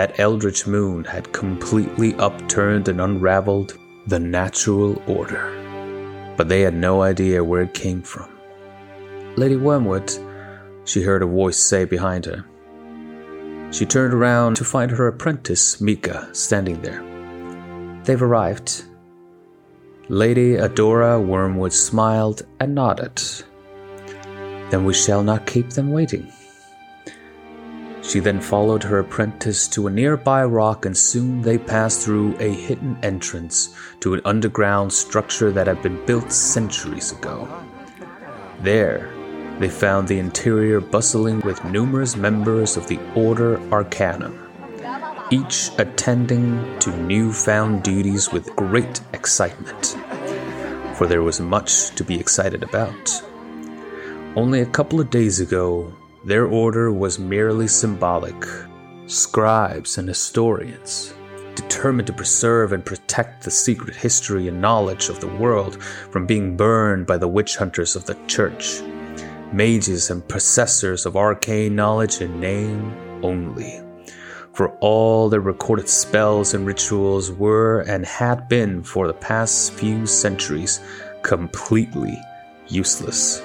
That 0.00 0.18
eldritch 0.18 0.66
moon 0.66 1.04
had 1.04 1.30
completely 1.34 2.14
upturned 2.14 2.88
and 2.88 3.02
unraveled 3.02 3.76
the 4.06 4.18
natural 4.18 4.96
order. 5.06 5.44
But 6.38 6.48
they 6.48 6.62
had 6.62 6.72
no 6.72 7.02
idea 7.02 7.44
where 7.44 7.60
it 7.60 7.74
came 7.74 8.00
from. 8.00 8.30
Lady 9.36 9.56
Wormwood, 9.56 10.10
she 10.86 11.02
heard 11.02 11.22
a 11.22 11.26
voice 11.26 11.58
say 11.58 11.84
behind 11.84 12.24
her. 12.24 12.46
She 13.72 13.84
turned 13.84 14.14
around 14.14 14.54
to 14.54 14.64
find 14.64 14.90
her 14.90 15.06
apprentice, 15.06 15.82
Mika, 15.82 16.30
standing 16.32 16.80
there. 16.80 17.02
They've 18.04 18.22
arrived. 18.22 18.84
Lady 20.08 20.54
Adora 20.54 21.22
Wormwood 21.22 21.74
smiled 21.74 22.40
and 22.58 22.74
nodded. 22.74 23.20
Then 24.70 24.86
we 24.86 24.94
shall 24.94 25.22
not 25.22 25.44
keep 25.44 25.68
them 25.68 25.92
waiting. 25.92 26.32
She 28.10 28.18
then 28.18 28.40
followed 28.40 28.82
her 28.82 28.98
apprentice 28.98 29.68
to 29.68 29.86
a 29.86 29.90
nearby 29.90 30.42
rock, 30.42 30.84
and 30.84 30.96
soon 30.96 31.42
they 31.42 31.58
passed 31.58 32.00
through 32.00 32.34
a 32.40 32.52
hidden 32.52 32.98
entrance 33.04 33.72
to 34.00 34.14
an 34.14 34.20
underground 34.24 34.92
structure 34.92 35.52
that 35.52 35.68
had 35.68 35.80
been 35.80 36.04
built 36.06 36.32
centuries 36.32 37.12
ago. 37.12 37.46
There, 38.62 39.08
they 39.60 39.68
found 39.68 40.08
the 40.08 40.18
interior 40.18 40.80
bustling 40.80 41.38
with 41.42 41.64
numerous 41.64 42.16
members 42.16 42.76
of 42.76 42.88
the 42.88 42.98
Order 43.14 43.60
Arcanum, 43.72 44.36
each 45.30 45.70
attending 45.78 46.80
to 46.80 46.90
newfound 46.96 47.84
duties 47.84 48.32
with 48.32 48.56
great 48.56 49.02
excitement. 49.12 49.96
For 50.96 51.06
there 51.06 51.22
was 51.22 51.40
much 51.40 51.94
to 51.94 52.02
be 52.02 52.18
excited 52.18 52.64
about. 52.64 53.22
Only 54.34 54.62
a 54.62 54.66
couple 54.66 54.98
of 55.00 55.10
days 55.10 55.38
ago, 55.38 55.94
their 56.24 56.46
order 56.46 56.92
was 56.92 57.18
merely 57.18 57.66
symbolic. 57.66 58.44
Scribes 59.06 59.98
and 59.98 60.06
historians, 60.06 61.14
determined 61.54 62.06
to 62.06 62.12
preserve 62.12 62.72
and 62.72 62.84
protect 62.84 63.42
the 63.42 63.50
secret 63.50 63.96
history 63.96 64.46
and 64.46 64.60
knowledge 64.60 65.08
of 65.08 65.20
the 65.20 65.26
world 65.26 65.82
from 65.82 66.26
being 66.26 66.56
burned 66.56 67.06
by 67.06 67.16
the 67.16 67.28
witch 67.28 67.56
hunters 67.56 67.96
of 67.96 68.04
the 68.06 68.14
church. 68.26 68.80
Mages 69.52 70.10
and 70.10 70.26
possessors 70.28 71.06
of 71.06 71.16
arcane 71.16 71.74
knowledge 71.74 72.20
in 72.20 72.38
name 72.38 72.94
only. 73.24 73.82
For 74.52 74.68
all 74.80 75.28
their 75.28 75.40
recorded 75.40 75.88
spells 75.88 76.54
and 76.54 76.66
rituals 76.66 77.32
were 77.32 77.80
and 77.80 78.04
had 78.04 78.48
been 78.48 78.82
for 78.82 79.06
the 79.06 79.14
past 79.14 79.72
few 79.72 80.06
centuries 80.06 80.80
completely 81.22 82.16
useless. 82.68 83.40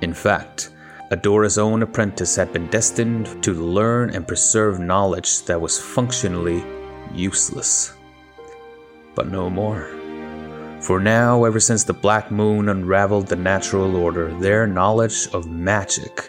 In 0.00 0.14
fact, 0.14 0.70
Adora's 1.10 1.56
own 1.56 1.82
apprentice 1.82 2.36
had 2.36 2.52
been 2.52 2.66
destined 2.66 3.42
to 3.42 3.54
learn 3.54 4.10
and 4.10 4.28
preserve 4.28 4.78
knowledge 4.78 5.42
that 5.44 5.58
was 5.58 5.80
functionally 5.80 6.62
useless. 7.14 7.94
But 9.14 9.30
no 9.30 9.48
more. 9.48 9.88
For 10.82 11.00
now, 11.00 11.44
ever 11.44 11.60
since 11.60 11.82
the 11.82 11.94
Black 11.94 12.30
Moon 12.30 12.68
unraveled 12.68 13.26
the 13.26 13.36
natural 13.36 13.96
order, 13.96 14.34
their 14.38 14.66
knowledge 14.66 15.28
of 15.32 15.50
magic 15.50 16.28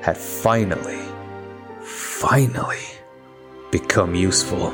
had 0.00 0.16
finally, 0.16 1.02
finally 1.82 2.82
become 3.70 4.14
useful. 4.14 4.72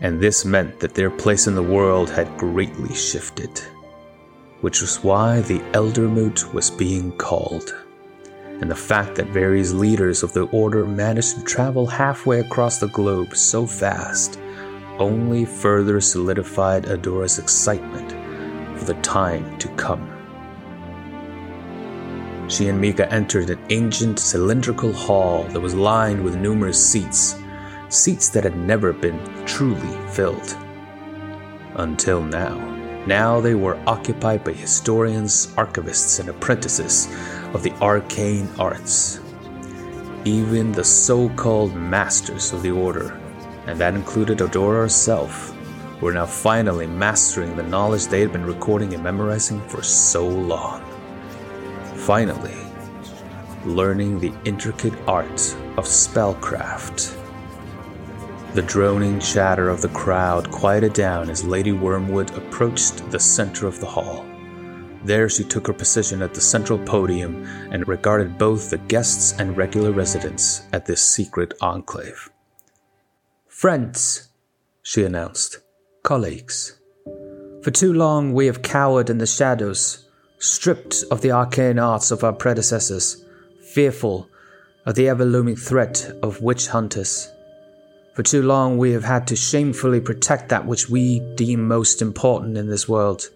And 0.00 0.20
this 0.20 0.44
meant 0.44 0.78
that 0.78 0.94
their 0.94 1.10
place 1.10 1.48
in 1.48 1.56
the 1.56 1.62
world 1.62 2.08
had 2.08 2.38
greatly 2.38 2.94
shifted, 2.94 3.58
which 4.60 4.80
was 4.80 5.02
why 5.02 5.40
the 5.40 5.60
Eldermoot 5.72 6.54
was 6.54 6.70
being 6.70 7.10
called 7.16 7.74
and 8.60 8.70
the 8.70 8.74
fact 8.74 9.14
that 9.16 9.26
various 9.26 9.72
leaders 9.72 10.22
of 10.22 10.32
the 10.32 10.44
Order 10.46 10.86
managed 10.86 11.36
to 11.36 11.44
travel 11.44 11.86
halfway 11.86 12.40
across 12.40 12.78
the 12.78 12.88
globe 12.88 13.36
so 13.36 13.66
fast 13.66 14.38
only 14.98 15.44
further 15.44 16.00
solidified 16.00 16.86
Adora's 16.86 17.38
excitement 17.38 18.12
for 18.78 18.84
the 18.86 18.94
time 19.02 19.58
to 19.58 19.68
come. 19.76 20.12
She 22.48 22.68
and 22.68 22.80
Mika 22.80 23.12
entered 23.12 23.50
an 23.50 23.58
ancient 23.70 24.18
cylindrical 24.18 24.92
hall 24.92 25.44
that 25.44 25.60
was 25.60 25.74
lined 25.74 26.22
with 26.22 26.36
numerous 26.36 26.90
seats, 26.90 27.36
seats 27.88 28.28
that 28.30 28.44
had 28.44 28.56
never 28.56 28.92
been 28.92 29.18
truly 29.46 30.08
filled. 30.10 30.56
Until 31.74 32.22
now. 32.22 32.74
Now 33.06 33.40
they 33.40 33.54
were 33.54 33.80
occupied 33.86 34.44
by 34.44 34.52
historians, 34.52 35.48
archivists, 35.54 36.18
and 36.18 36.28
apprentices 36.28 37.08
of 37.54 37.62
the 37.62 37.72
arcane 37.80 38.48
arts. 38.58 39.20
Even 40.24 40.72
the 40.72 40.84
so 40.84 41.28
called 41.30 41.74
masters 41.74 42.52
of 42.52 42.62
the 42.62 42.70
order, 42.70 43.20
and 43.66 43.78
that 43.78 43.94
included 43.94 44.38
Adora 44.38 44.82
herself, 44.82 45.54
were 46.00 46.12
now 46.12 46.26
finally 46.26 46.86
mastering 46.86 47.56
the 47.56 47.62
knowledge 47.62 48.06
they 48.06 48.20
had 48.20 48.32
been 48.32 48.44
recording 48.44 48.92
and 48.94 49.02
memorizing 49.02 49.60
for 49.68 49.82
so 49.82 50.26
long. 50.26 50.82
Finally, 51.94 52.56
learning 53.64 54.20
the 54.20 54.32
intricate 54.44 54.94
art 55.06 55.56
of 55.76 55.84
spellcraft. 55.84 57.16
The 58.54 58.62
droning 58.62 59.20
chatter 59.20 59.68
of 59.68 59.82
the 59.82 59.88
crowd 59.88 60.50
quieted 60.50 60.92
down 60.92 61.30
as 61.30 61.44
Lady 61.44 61.72
Wormwood 61.72 62.36
approached 62.36 63.10
the 63.10 63.18
center 63.18 63.66
of 63.66 63.80
the 63.80 63.86
hall. 63.86 64.24
There 65.06 65.28
she 65.28 65.44
took 65.44 65.68
her 65.68 65.72
position 65.72 66.20
at 66.20 66.34
the 66.34 66.40
central 66.40 66.80
podium 66.80 67.44
and 67.70 67.86
regarded 67.86 68.38
both 68.38 68.70
the 68.70 68.78
guests 68.78 69.38
and 69.38 69.56
regular 69.56 69.92
residents 69.92 70.62
at 70.72 70.84
this 70.84 71.00
secret 71.00 71.54
enclave. 71.60 72.28
Friends, 73.46 74.30
she 74.82 75.04
announced, 75.04 75.60
colleagues. 76.02 76.80
For 77.62 77.70
too 77.70 77.92
long 77.92 78.34
we 78.34 78.46
have 78.46 78.62
cowered 78.62 79.08
in 79.08 79.18
the 79.18 79.28
shadows, 79.28 80.08
stripped 80.40 81.04
of 81.12 81.20
the 81.20 81.30
arcane 81.30 81.78
arts 81.78 82.10
of 82.10 82.24
our 82.24 82.32
predecessors, 82.32 83.24
fearful 83.62 84.28
of 84.86 84.96
the 84.96 85.08
ever 85.08 85.24
looming 85.24 85.54
threat 85.54 86.10
of 86.20 86.42
witch 86.42 86.66
hunters. 86.66 87.30
For 88.14 88.24
too 88.24 88.42
long, 88.42 88.76
we 88.76 88.90
have 88.90 89.04
had 89.04 89.28
to 89.28 89.36
shamefully 89.36 90.00
protect 90.00 90.48
that 90.48 90.66
which 90.66 90.88
we 90.88 91.20
deem 91.36 91.68
most 91.68 92.02
important 92.02 92.56
in 92.56 92.66
this 92.66 92.88
world. 92.88 93.30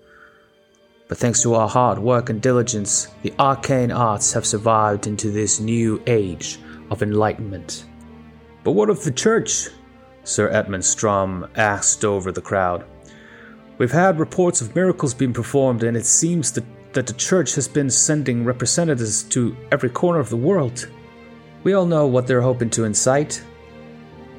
But 1.11 1.19
thanks 1.19 1.43
to 1.43 1.55
our 1.55 1.69
hard 1.69 1.99
work 1.99 2.31
and 2.31 2.41
diligence, 2.41 3.09
the 3.23 3.35
arcane 3.37 3.91
arts 3.91 4.33
have 4.33 4.47
survived 4.47 5.09
into 5.09 5.33
this 5.33 5.59
new 5.59 6.01
age 6.07 6.61
of 6.89 7.03
enlightenment. 7.03 7.85
But 8.63 8.73
what 8.73 8.89
of 8.89 9.03
the 9.03 9.11
church? 9.11 9.71
Sir 10.23 10.49
Edmund 10.51 10.85
Strom 10.85 11.51
asked 11.57 12.05
over 12.05 12.31
the 12.31 12.41
crowd. 12.41 12.85
We've 13.77 13.91
had 13.91 14.21
reports 14.21 14.61
of 14.61 14.77
miracles 14.77 15.13
being 15.13 15.33
performed, 15.33 15.83
and 15.83 15.97
it 15.97 16.07
seems 16.07 16.53
that, 16.53 16.65
that 16.93 17.09
the 17.09 17.15
church 17.15 17.57
has 17.57 17.67
been 17.67 17.91
sending 17.91 18.45
representatives 18.45 19.25
to 19.25 19.57
every 19.73 19.91
corner 19.91 20.21
of 20.21 20.31
the 20.31 20.37
world. 20.37 20.89
We 21.65 21.73
all 21.73 21.87
know 21.87 22.07
what 22.07 22.29
they're 22.29 22.41
hoping 22.41 22.71
to 22.71 22.85
incite 22.85 23.43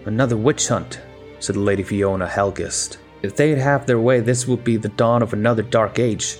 Another 0.05 0.37
witch 0.37 0.69
hunt, 0.69 1.01
said 1.39 1.57
Lady 1.57 1.83
Fiona 1.83 2.27
Helgist. 2.27 2.97
If 3.23 3.35
they'd 3.35 3.57
have 3.57 3.85
their 3.85 3.99
way, 3.99 4.21
this 4.21 4.47
would 4.47 4.63
be 4.63 4.77
the 4.77 4.89
dawn 4.89 5.21
of 5.21 5.33
another 5.33 5.61
dark 5.61 5.99
age. 5.99 6.39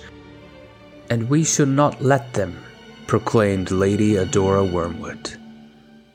And 1.12 1.28
we 1.28 1.44
should 1.44 1.68
not 1.68 2.00
let 2.00 2.32
them, 2.32 2.58
proclaimed 3.06 3.70
Lady 3.70 4.14
Adora 4.14 4.64
Wormwood. 4.64 5.36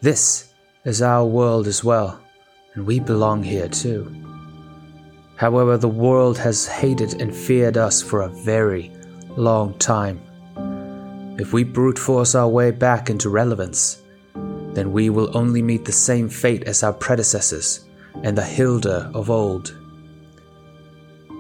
This 0.02 0.56
is 0.86 1.04
our 1.04 1.24
world 1.24 1.68
as 1.68 1.84
well, 1.84 2.20
and 2.74 2.84
we 2.84 3.00
belong 3.00 3.44
here 3.44 3.68
too. 3.68 4.12
However, 5.36 5.78
the 5.78 5.88
world 5.88 6.40
has 6.40 6.66
hated 6.66 7.22
and 7.22 7.36
feared 7.36 7.78
us 7.78 8.02
for 8.02 8.22
a 8.22 8.30
very 8.44 8.92
long 9.36 9.78
time. 9.78 10.20
If 11.38 11.54
we 11.54 11.64
brute 11.64 12.00
force 12.00 12.34
our 12.34 12.50
way 12.50 12.72
back 12.72 13.12
into 13.12 13.30
relevance, 13.30 14.02
then 14.74 14.92
we 14.92 15.12
will 15.12 15.30
only 15.38 15.62
meet 15.62 15.86
the 15.86 15.92
same 15.92 16.28
fate 16.28 16.64
as 16.64 16.82
our 16.82 16.94
predecessors 16.94 17.86
and 18.24 18.36
the 18.36 18.44
Hilda 18.44 19.12
of 19.14 19.30
old. 19.30 19.78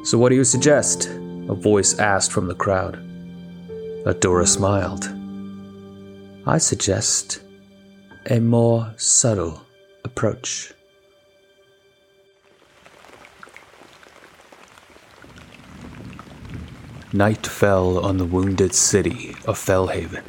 So, 0.03 0.19
what 0.19 0.29
do 0.29 0.35
you 0.35 0.43
suggest? 0.43 1.07
A 1.49 1.55
voice 1.55 1.97
asked 1.97 2.31
from 2.31 2.47
the 2.47 2.53
crowd. 2.53 3.06
Adora 4.05 4.47
smiled. 4.47 5.09
I 6.45 6.57
suggest 6.59 7.41
a 8.29 8.39
more 8.39 8.93
subtle 8.97 9.65
approach. 10.03 10.73
Night 17.13 17.47
fell 17.47 17.99
on 17.99 18.17
the 18.17 18.25
wounded 18.25 18.73
city 18.73 19.35
of 19.45 19.57
Fellhaven. 19.57 20.23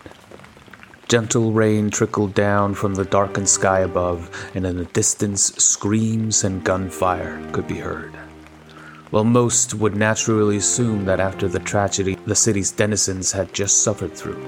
Gentle 1.09 1.53
rain 1.53 1.91
trickled 1.91 2.35
down 2.35 2.75
from 2.75 2.95
the 2.95 3.05
darkened 3.05 3.49
sky 3.49 3.81
above, 3.81 4.31
and 4.55 4.67
in 4.67 4.77
the 4.77 4.85
distance, 4.87 5.55
screams 5.57 6.45
and 6.45 6.63
gunfire 6.63 7.41
could 7.53 7.67
be 7.67 7.79
heard. 7.79 8.15
While 9.11 9.25
most 9.25 9.75
would 9.75 9.97
naturally 9.97 10.59
assume 10.59 11.05
that 11.07 11.21
after 11.21 11.49
the 11.49 11.59
tragedy 11.59 12.17
the 12.27 12.35
city's 12.35 12.71
denizens 12.71 13.33
had 13.33 13.53
just 13.53 13.83
suffered 13.83 14.15
through, 14.15 14.43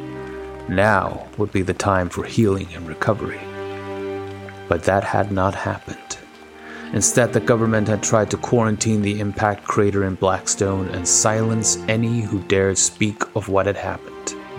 now 0.69 1.29
would 1.39 1.53
be 1.53 1.63
the 1.63 1.75
time 1.75 2.09
for 2.09 2.25
healing 2.25 2.69
and 2.75 2.87
recovery. 2.87 3.41
But 4.69 4.85
that 4.85 5.05
had 5.05 5.33
not 5.33 5.55
happened. 5.55 6.19
Instead, 6.93 7.33
the 7.33 7.41
government 7.41 7.89
had 7.89 8.03
tried 8.03 8.31
to 8.31 8.37
quarantine 8.37 9.03
the 9.03 9.21
impact 9.21 9.65
crater 9.65 10.05
in 10.05 10.15
Blackstone 10.17 10.89
and 10.89 11.07
silence 11.07 11.77
any 11.89 12.21
who 12.21 12.41
dared 12.43 12.79
speak 12.79 13.23
of 13.35 13.49
what 13.49 13.67
had 13.67 13.77
happened 13.77 14.11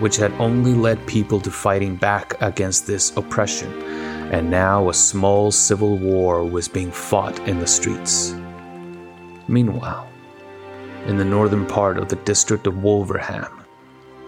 which 0.02 0.16
had 0.16 0.32
only 0.40 0.74
led 0.74 1.06
people 1.06 1.40
to 1.40 1.50
fighting 1.50 1.94
back 1.94 2.34
against 2.42 2.88
this 2.88 3.16
oppression, 3.16 3.70
and 4.32 4.50
now 4.50 4.88
a 4.88 4.94
small 4.94 5.52
civil 5.52 5.96
war 5.96 6.44
was 6.44 6.66
being 6.66 6.90
fought 6.90 7.38
in 7.48 7.60
the 7.60 7.66
streets. 7.66 8.34
Meanwhile, 9.52 10.08
in 11.06 11.18
the 11.18 11.24
northern 11.24 11.66
part 11.66 11.98
of 11.98 12.08
the 12.08 12.16
district 12.16 12.66
of 12.66 12.82
Wolverham, 12.82 13.62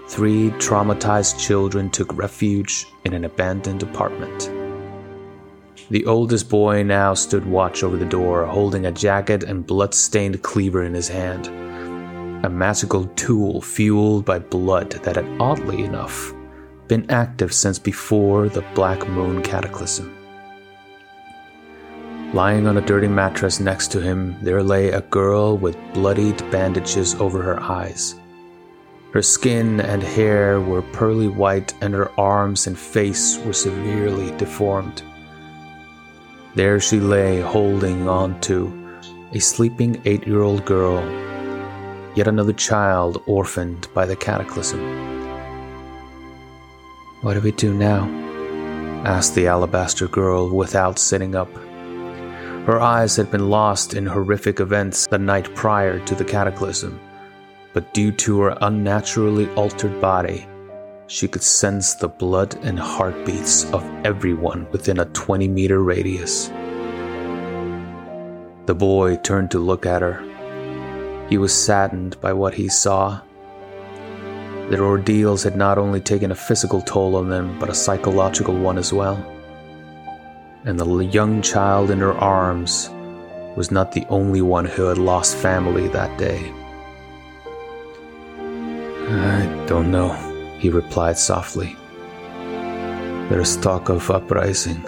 three 0.07 0.51
traumatized 0.59 1.41
children 1.41 1.89
took 1.89 2.15
refuge 2.15 2.87
in 3.07 3.15
an 3.15 3.25
abandoned 3.25 3.83
apartment. 3.83 4.51
The 5.91 6.05
oldest 6.05 6.51
boy 6.51 6.83
now 6.83 7.15
stood 7.15 7.47
watch 7.47 7.83
over 7.83 7.97
the 7.97 8.05
door, 8.05 8.45
holding 8.45 8.85
a 8.85 8.93
jacket 8.93 9.43
and 9.43 9.67
blood-stained 9.67 10.43
cleaver 10.43 10.83
in 10.85 10.95
his 10.95 11.09
hand 11.09 11.49
a 12.45 12.51
magical 12.51 13.07
tool 13.17 13.63
fueled 13.63 14.27
by 14.27 14.39
blood 14.39 14.91
that 14.91 15.17
had 15.17 15.27
oddly 15.41 15.83
enough 15.83 16.35
been 16.89 17.11
active 17.11 17.55
since 17.55 17.79
before 17.79 18.51
the 18.51 18.61
Black 18.75 19.09
Moon 19.09 19.43
Cataclysm. 19.43 20.24
Lying 22.35 22.67
on 22.67 22.77
a 22.77 22.85
dirty 22.85 23.09
mattress 23.09 23.61
next 23.61 23.91
to 23.93 24.01
him, 24.01 24.37
there 24.43 24.63
lay 24.63 24.91
a 24.91 25.01
girl 25.01 25.57
with 25.57 25.79
bloodied 25.95 26.39
bandages 26.51 27.15
over 27.15 27.41
her 27.41 27.59
eyes. 27.61 28.17
Her 29.13 29.23
skin 29.23 29.81
and 29.81 30.03
hair 30.03 30.61
were 30.61 30.83
pearly 30.83 31.29
white, 31.29 31.73
and 31.81 31.95
her 31.95 32.11
arms 32.21 32.67
and 32.67 32.79
face 32.79 33.39
were 33.47 33.53
severely 33.53 34.37
deformed. 34.37 35.03
There 36.55 36.81
she 36.81 37.01
lay, 37.01 37.41
holding 37.41 38.09
on 38.09 38.39
to 38.43 38.99
a 39.33 39.39
sleeping 39.39 40.03
eight 40.05 40.27
year 40.27 40.43
old 40.43 40.65
girl 40.67 41.03
yet 42.15 42.29
another 42.29 42.53
child 42.53 43.23
orphaned 43.27 43.89
by 43.93 44.07
the 44.07 44.17
cataclysm. 44.17 44.81
What 47.23 47.35
do 47.35 47.41
we 47.41 47.53
do 47.53 47.75
now? 47.75 48.09
asked 49.05 49.35
the 49.35 49.49
alabaster 49.49 50.09
girl 50.09 50.49
without 50.49 50.99
sitting 50.99 51.35
up. 51.35 51.49
Her 52.67 52.81
eyes 52.81 53.17
had 53.17 53.31
been 53.31 53.51
lost 53.51 53.95
in 53.95 54.07
horrific 54.07 54.61
events 54.61 55.07
the 55.07 55.19
night 55.19 55.55
prior 55.55 55.99
to 56.07 56.15
the 56.15 56.25
cataclysm, 56.25 56.99
but 57.73 57.93
due 57.95 58.13
to 58.13 58.41
her 58.41 58.59
unnaturally 58.61 59.49
altered 59.55 60.01
body, 60.01 60.47
she 61.07 61.29
could 61.29 61.43
sense 61.43 61.95
the 61.95 62.09
blood 62.09 62.57
and 62.63 62.79
heartbeats 62.79 63.65
of 63.73 63.85
everyone 64.05 64.67
within 64.73 65.01
a 65.01 65.05
20 65.07 65.49
meter 65.49 65.83
radius. 65.83 66.49
The 68.67 68.75
boy 68.75 69.17
turned 69.17 69.51
to 69.51 69.59
look 69.59 69.85
at 69.85 70.01
her 70.01 70.25
he 71.29 71.39
was 71.39 71.55
saddened 71.55 72.21
by 72.21 72.33
what 72.33 72.55
he 72.55 72.69
saw. 72.69 73.21
Their 74.69 74.85
ordeals 74.85 75.43
had 75.43 75.57
not 75.57 75.79
only 75.79 76.01
taken 76.01 76.31
a 76.31 76.35
physical 76.35 76.83
toll 76.83 77.17
on 77.17 77.29
them, 77.29 77.59
but 77.59 77.71
a 77.71 77.75
psychological 77.75 78.57
one 78.57 78.79
as 78.79 78.93
well. 78.93 79.34
And 80.67 80.81
the 80.81 81.05
young 81.05 81.43
child 81.43 81.91
in 81.91 81.99
her 81.99 82.15
arms 82.15 82.89
was 83.55 83.71
not 83.71 83.93
the 83.93 84.07
only 84.09 84.41
one 84.41 84.65
who 84.65 84.85
had 84.85 84.97
lost 84.97 85.37
family 85.37 85.89
that 85.89 86.17
day. 86.19 86.51
I 89.07 89.65
don't 89.67 89.91
know, 89.91 90.13
he 90.59 90.71
replied 90.71 91.19
softly. 91.19 91.77
There's 93.29 93.59
talk 93.59 93.91
of 93.91 94.11
uprising. 94.11 94.83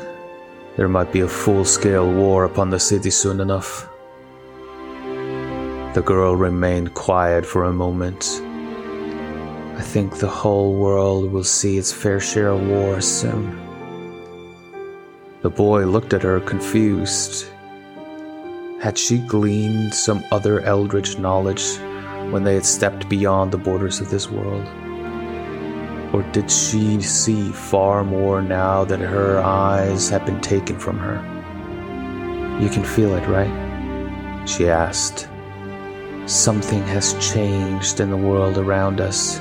There 0.77 0.89
might 0.89 1.13
be 1.13 1.21
a 1.21 1.29
full 1.29 1.67
scale 1.67 2.11
war 2.11 2.45
upon 2.45 2.71
the 2.71 2.81
city 2.81 3.11
soon 3.11 3.41
enough. 3.41 3.87
The 5.93 6.03
girl 6.05 6.37
remained 6.37 6.95
quiet 6.95 7.45
for 7.45 7.65
a 7.65 7.73
moment. 7.73 8.41
I 9.77 9.83
think 9.83 10.17
the 10.17 10.29
whole 10.29 10.75
world 10.75 11.31
will 11.31 11.45
see 11.45 11.77
its 11.77 11.93
fair 11.93 12.19
share 12.19 12.49
of 12.49 12.67
war 12.67 13.03
soon. 13.03 13.66
The 15.47 15.51
boy 15.51 15.85
looked 15.85 16.13
at 16.13 16.25
her 16.25 16.41
confused. 16.41 17.47
Had 18.81 18.99
she 18.99 19.19
gleaned 19.19 19.95
some 19.95 20.25
other 20.33 20.61
eldritch 20.63 21.21
knowledge 21.21 21.77
when 22.33 22.43
they 22.43 22.55
had 22.55 22.67
stepped 22.67 23.09
beyond 23.09 23.53
the 23.53 23.57
borders 23.57 24.01
of 24.01 24.11
this 24.11 24.29
world? 24.29 24.67
Or 26.13 26.25
did 26.33 26.51
she 26.51 27.01
see 27.01 27.53
far 27.53 28.03
more 28.03 28.43
now 28.43 28.85
that 28.87 28.99
her 28.99 29.39
eyes 29.39 30.09
had 30.09 30.27
been 30.27 30.41
taken 30.41 30.81
from 30.81 30.99
her? 30.99 31.19
You 32.61 32.69
can 32.69 32.83
feel 32.83 33.15
it, 33.15 33.29
right? 33.29 34.49
She 34.49 34.69
asked. 34.69 35.29
Something 36.27 36.83
has 36.87 37.15
changed 37.33 38.01
in 38.01 38.11
the 38.11 38.17
world 38.17 38.59
around 38.59 39.01
us. 39.01 39.39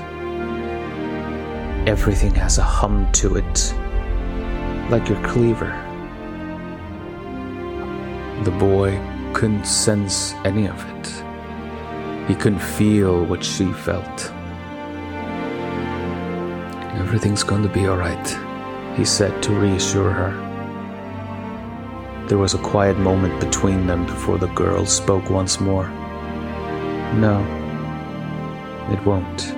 Everything 1.90 2.36
has 2.36 2.60
a 2.60 2.64
hum 2.64 3.12
to 3.14 3.38
it, 3.38 3.74
like 4.92 5.10
your 5.10 5.20
cleaver. 5.24 5.82
The 8.44 8.52
boy 8.52 9.00
couldn't 9.34 9.66
sense 9.66 10.34
any 10.44 10.68
of 10.68 10.86
it. 10.90 11.24
He 12.28 12.36
couldn't 12.36 12.60
feel 12.60 13.26
what 13.26 13.44
she 13.44 13.72
felt. 13.72 14.32
Everything's 17.00 17.44
going 17.44 17.64
to 17.64 17.70
be 17.70 17.88
alright, 17.88 18.98
he 18.98 19.06
said 19.06 19.42
to 19.44 19.54
reassure 19.54 20.12
her. 20.12 20.42
There 22.28 22.38
was 22.38 22.54
a 22.54 22.60
quiet 22.60 22.98
moment 22.98 23.40
between 23.40 23.86
them 23.86 24.06
before 24.06 24.38
the 24.38 24.48
girl 24.48 24.86
spoke 24.86 25.30
once 25.30 25.60
more. 25.60 25.88
No, 27.14 27.40
it 28.92 29.04
won't. 29.06 29.54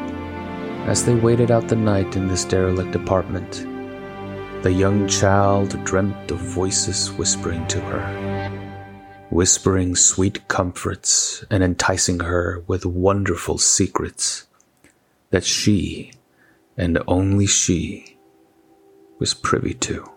As 0.88 1.04
they 1.04 1.16
waited 1.16 1.52
out 1.52 1.68
the 1.68 1.76
night 1.76 2.16
in 2.16 2.28
this 2.28 2.46
derelict 2.46 2.96
apartment, 2.96 3.66
the 4.64 4.72
young 4.72 5.08
child 5.08 5.84
dreamt 5.84 6.32
of 6.32 6.40
voices 6.40 7.12
whispering 7.14 7.66
to 7.68 7.80
her. 7.80 8.47
Whispering 9.30 9.96
sweet 9.96 10.48
comforts 10.48 11.44
and 11.50 11.64
enticing 11.64 12.22
her 12.22 12.64
with 12.68 12.86
wonderful 12.86 13.58
secrets 13.58 14.48
that 15.32 15.44
she, 15.44 16.12
and 16.78 16.98
only 17.08 17.46
she, 17.46 18.18
was 19.20 19.34
privy 19.34 19.74
to. 19.74 20.10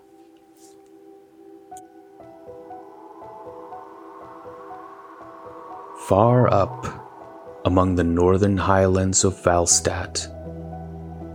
Far 6.06 6.52
up 6.52 7.00
among 7.64 7.94
the 7.94 8.04
northern 8.04 8.56
highlands 8.56 9.24
of 9.24 9.34
Valstadt, 9.42 10.28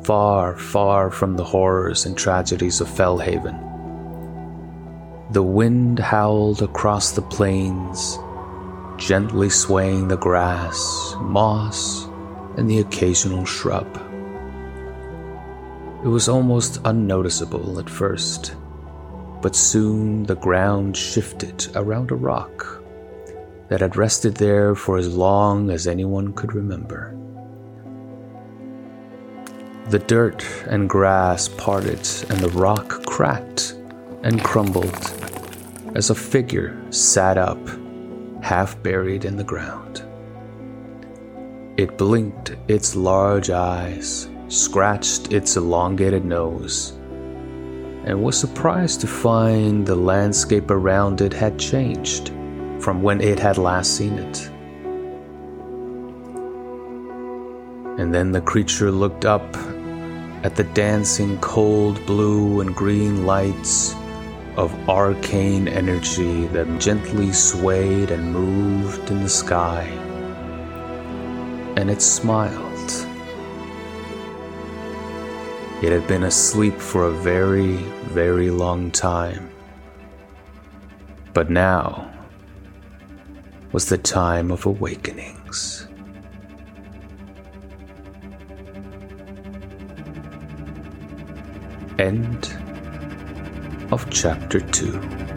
far, 0.06 0.58
far 0.58 1.10
from 1.12 1.36
the 1.36 1.44
horrors 1.44 2.06
and 2.06 2.18
tragedies 2.18 2.82
of 2.82 2.88
Fellhaven, 2.88 3.65
the 5.36 5.44
wind 5.44 6.00
howled 6.00 6.62
across 6.62 7.12
the 7.12 7.22
plains, 7.22 8.18
gently 8.96 9.50
swaying 9.50 10.08
the 10.08 10.16
grass, 10.16 11.14
moss, 11.20 12.06
and 12.56 12.70
the 12.70 12.80
occasional 12.80 13.44
shrub. 13.44 13.86
It 16.06 16.08
was 16.08 16.30
almost 16.30 16.80
unnoticeable 16.86 17.80
at 17.80 17.90
first, 17.90 18.56
but 19.42 19.58
soon 19.58 20.24
the 20.24 20.38
ground 20.38 20.96
shifted 20.96 21.68
around 21.76 22.12
a 22.12 22.16
rock 22.16 22.82
that 23.68 23.82
had 23.82 23.98
rested 23.98 24.36
there 24.36 24.74
for 24.74 24.98
as 24.98 25.14
long 25.14 25.70
as 25.70 25.86
anyone 25.86 26.32
could 26.32 26.56
remember. 26.56 27.14
The 29.90 30.00
dirt 30.00 30.46
and 30.68 30.90
grass 30.90 31.50
parted, 31.50 32.08
and 32.30 32.40
the 32.40 32.54
rock 32.54 33.06
cracked 33.06 33.76
and 34.24 34.42
crumbled 34.42 35.15
as 35.96 36.10
a 36.10 36.16
figure 36.16 36.78
sat 36.92 37.38
up, 37.38 37.58
half 38.44 38.82
buried 38.84 39.24
in 39.24 39.38
the 39.38 39.44
ground. 39.44 40.06
It 41.78 41.98
blinked 41.98 42.56
its 42.68 42.96
large 42.96 43.50
eyes, 43.50 44.30
scratched 44.50 45.32
its 45.32 45.56
elongated 45.56 46.26
nose, 46.26 46.92
and 48.04 48.22
was 48.22 48.38
surprised 48.38 49.02
to 49.02 49.08
find 49.08 49.86
the 49.86 49.96
landscape 49.96 50.70
around 50.70 51.22
it 51.22 51.34
had 51.34 51.58
changed 51.58 52.30
from 52.80 53.02
when 53.02 53.22
it 53.22 53.40
had 53.40 53.58
last 53.58 53.96
seen 53.96 54.14
it. 54.20 54.50
And 58.00 58.14
then 58.14 58.34
the 58.34 58.42
creature 58.42 58.92
looked 58.92 59.24
up 59.24 59.56
at 60.44 60.56
the 60.56 60.66
dancing 60.74 61.40
cold 61.40 62.06
blue 62.06 62.60
and 62.60 62.76
green 62.76 63.26
lights 63.26 63.96
of 64.58 64.74
arcane 64.90 65.68
energy 65.68 66.48
that 66.48 66.80
gently 66.80 67.34
swayed 67.34 68.12
and 68.12 68.32
moved 68.32 69.12
in 69.12 69.24
the 69.24 69.30
sky. 69.30 69.84
And 71.76 71.90
it 71.90 72.02
smiled. 72.02 72.92
It 75.84 75.92
had 75.92 76.08
been 76.08 76.24
asleep 76.24 76.80
for 76.80 77.04
a 77.04 77.12
very, 77.12 77.76
very 78.14 78.50
long 78.50 78.92
time. 78.92 79.52
But 81.34 81.50
now 81.50 82.12
was 83.74 83.90
the 83.90 83.98
time 83.98 84.52
of 84.52 84.66
awakenings. 84.66 85.88
End 92.00 92.55
of 93.92 94.10
chapter 94.10 94.60
2. 94.60 95.35